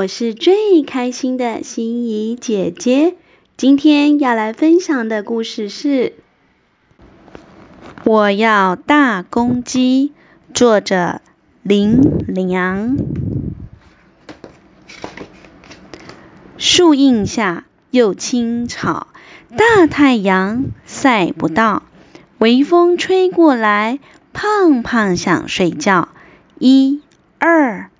[0.00, 3.16] 我是最开心的心怡姐姐。
[3.58, 6.14] 今天要来分享的故事是：
[8.04, 10.14] 我要大公鸡。
[10.54, 11.20] 作者
[11.62, 12.96] 林良。
[16.56, 19.08] 树荫下又青草，
[19.54, 21.82] 大太阳晒不到，
[22.38, 23.98] 微风吹过来，
[24.32, 26.08] 胖胖想睡觉。
[26.58, 27.02] 一、
[27.38, 27.90] 二、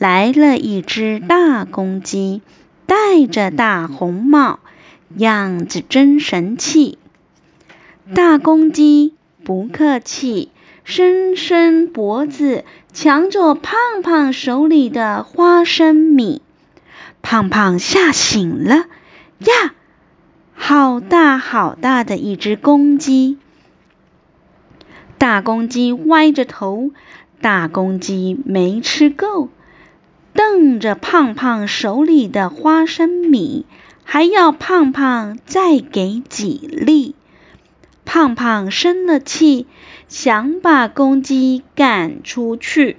[0.00, 2.40] 来了一只大公鸡，
[2.86, 4.58] 戴着大红帽，
[5.14, 6.96] 样子真神气。
[8.14, 9.12] 大公鸡
[9.44, 10.52] 不客气，
[10.84, 16.40] 伸伸脖子，抢走胖胖手里的花生米。
[17.20, 19.74] 胖胖吓醒了，呀，
[20.54, 23.36] 好大好大的一只公鸡！
[25.18, 26.90] 大公鸡歪着头，
[27.42, 29.50] 大公鸡没吃够，
[30.32, 33.66] 瞪着胖胖手里的花生米，
[34.04, 37.14] 还要胖胖再给几粒。
[38.04, 39.66] 胖胖生了气，
[40.08, 42.96] 想把公鸡赶出去。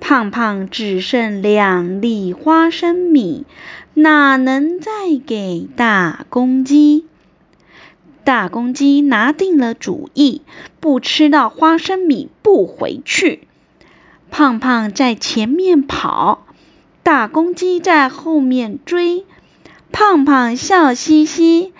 [0.00, 3.44] 胖胖只剩两粒花生米，
[3.94, 4.92] 哪能再
[5.26, 7.04] 给大公鸡？
[8.22, 10.42] 大公鸡拿定了主意，
[10.80, 13.48] 不吃到花生米不回去。
[14.30, 16.46] 胖胖在前面跑，
[17.08, 19.24] 大公鸡在后面追。
[19.90, 21.72] 胖胖笑嘻嘻，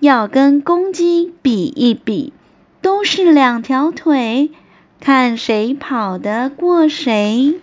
[0.00, 2.34] 要跟公鸡比一比，
[2.82, 4.50] 都是两条腿，
[5.00, 7.58] 看谁跑得过谁。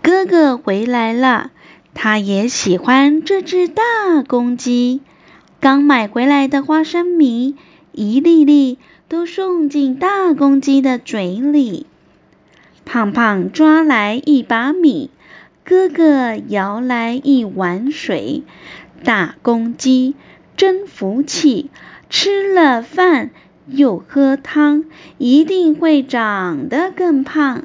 [0.00, 1.50] 哥哥回来了，
[1.92, 3.82] 他也喜欢这只大
[4.26, 5.02] 公鸡。
[5.60, 7.56] 刚买回来的花生米，
[7.92, 8.78] 一粒粒
[9.10, 11.84] 都送进大公鸡的嘴里。
[12.92, 15.08] 胖胖抓来一把米，
[15.64, 18.42] 哥哥舀来一碗水。
[19.02, 20.14] 大公鸡
[20.58, 21.70] 真福气，
[22.10, 23.30] 吃了饭
[23.66, 24.84] 又喝汤，
[25.16, 27.64] 一定会长得更胖。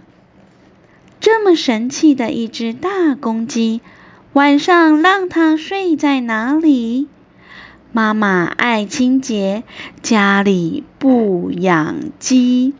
[1.19, 3.81] 这么神气的一只大公鸡，
[4.31, 7.09] 晚上让它睡在哪里？
[7.91, 9.65] 妈妈爱清洁，
[10.01, 12.73] 家里不养鸡，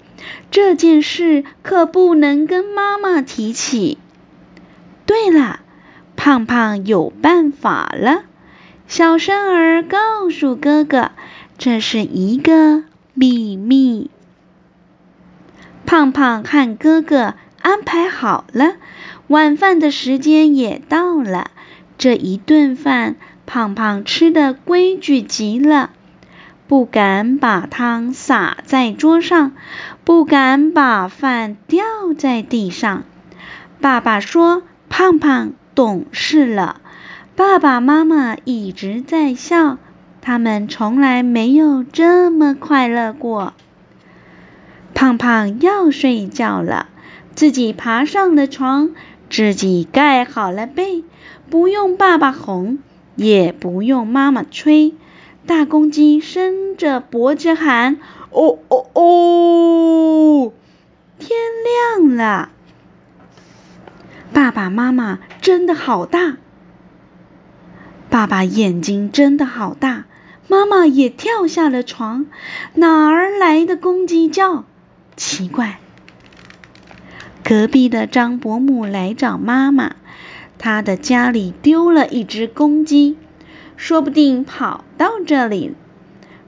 [0.52, 3.98] 这件事可不能跟妈妈提起。
[5.06, 5.60] 对了，
[6.16, 8.24] 胖胖有办法了。
[8.88, 11.12] 小声儿告诉哥哥，
[11.58, 12.84] 这是一个
[13.14, 14.10] 秘密。
[15.86, 18.76] 胖胖和哥哥安排好了，
[19.28, 21.52] 晚饭的时间也到了。
[21.98, 23.16] 这一顿饭，
[23.46, 25.92] 胖胖吃的规矩极了，
[26.68, 29.54] 不敢把汤洒在桌上，
[30.04, 31.86] 不敢把饭掉
[32.18, 33.04] 在地上。
[33.80, 36.82] 爸爸说：“胖胖懂事了。”
[37.38, 39.78] 爸爸妈妈一直在笑，
[40.22, 43.54] 他们从来没有这么快乐过。
[44.94, 46.90] 胖胖要睡觉了，
[47.34, 48.90] 自己爬上了床，
[49.30, 51.04] 自己盖好了被，
[51.50, 52.80] 不用爸爸哄。
[53.16, 54.94] 也不用妈妈催，
[55.48, 58.00] 大公鸡伸着脖子喊
[58.30, 60.54] ：“哦哦哦！”
[61.18, 61.40] 天
[61.98, 62.50] 亮了，
[64.34, 66.38] 爸爸妈妈真的好大，
[68.10, 70.06] 爸爸眼睛真的好大，
[70.48, 72.28] 妈妈也跳下了床。
[72.76, 74.66] 哪儿来的公鸡叫？
[75.16, 75.80] 奇怪！
[77.44, 79.96] 隔壁的张伯母来找妈妈。
[80.60, 83.18] 她的家里丢了一只公鸡，
[83.78, 85.74] 说不定跑到这里。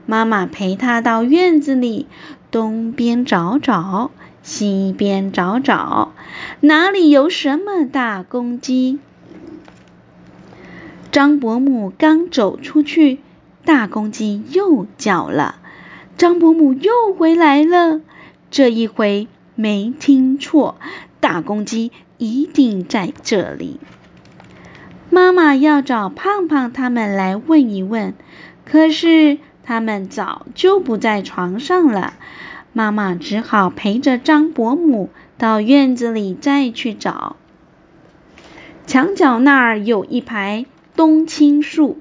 [0.04, 2.06] 妈妈陪他到院子里，
[2.50, 4.10] 东边找找，
[4.42, 6.12] 西边找找，
[6.60, 8.98] 哪里有什么大公鸡？
[11.12, 13.20] 张伯母刚走出去，
[13.64, 15.56] 大公鸡又叫了。
[16.16, 18.00] 张伯母又回来了，
[18.50, 20.76] 这一回没听错，
[21.20, 23.78] 大公鸡一定在这里。
[25.10, 28.14] 妈妈要找胖胖他们来问一问，
[28.64, 32.14] 可是他们早就不在床上了。
[32.72, 37.34] 妈妈只好陪着张伯母到院子里再去找。
[38.86, 41.98] 墙角那儿有一排冬青树，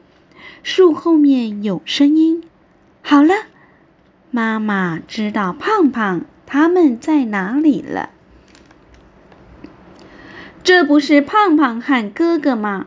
[0.61, 2.43] 树后面有声音。
[3.01, 3.33] 好了，
[4.29, 8.11] 妈妈知道胖胖他们在哪里了。
[10.61, 12.85] 这不是胖胖和哥哥吗？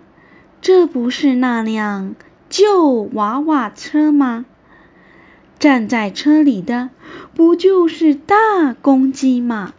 [0.63, 2.15] 这不是那辆
[2.49, 4.47] 旧娃娃车吗？
[5.59, 6.91] 站在车里的
[7.35, 8.37] 不就是大
[8.81, 9.73] 公鸡吗？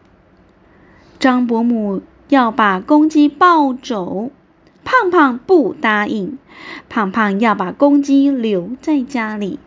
[1.19, 4.29] 张伯母要把公鸡抱走。
[4.83, 6.37] 胖胖不答应，
[6.89, 9.59] 胖胖要把公鸡留在家里。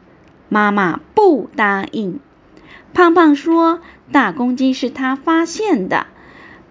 [0.50, 2.20] 妈妈不答应，
[2.92, 3.80] 胖胖说
[4.12, 6.06] 大公鸡是他发现的。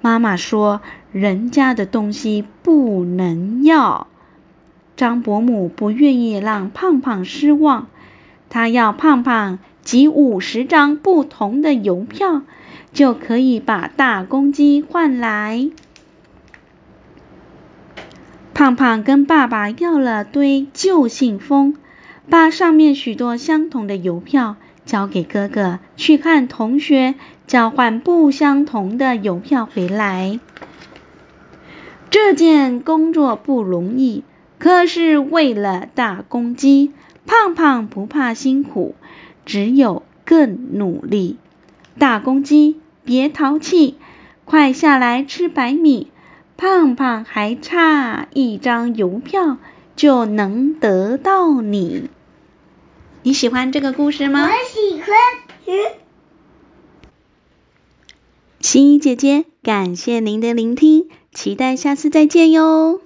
[0.01, 0.81] 妈妈说
[1.11, 4.05] 人家的东西不能要。
[4.95, 7.87] 张伯母不愿意让胖胖失望，
[8.49, 12.43] 她要胖胖集五十张不同的邮票，
[12.93, 15.69] 就可以把大公鸡换来。
[18.53, 21.75] 胖胖跟爸爸要了堆旧信封，
[22.29, 24.55] 把上面许多相同的邮票
[24.85, 27.15] 交给哥哥，去看同学
[27.47, 30.39] 交换不相同的邮票回来。
[32.09, 34.23] 这件工作不容易，
[34.57, 36.91] 可是为了大公鸡，
[37.25, 38.95] 胖胖不怕辛苦，
[39.45, 41.37] 只有更努力。
[41.99, 43.95] 大公鸡，别淘气，
[44.45, 46.11] 快下来吃白米。
[46.57, 49.57] 胖胖还差一张邮票
[49.97, 52.09] 就能得到你。
[53.23, 54.45] 你喜欢这个故事吗？
[54.45, 55.07] 我喜欢。
[55.67, 55.73] 嗯。
[58.61, 63.01] 欣怡姐姐，感谢您的聆听，期待下次再见哟。